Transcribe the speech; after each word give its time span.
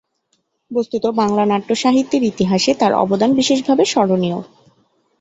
বস্তুত, 0.71 1.03
বাংলা 1.15 1.43
নাট্য-সাহিত্যের 1.45 2.23
ইতিহাসে 2.23 2.71
তার 2.73 2.93
অবদান 2.95 3.29
বিশেষভাবে 3.33 3.83
স্মরণীয়। 3.85 4.39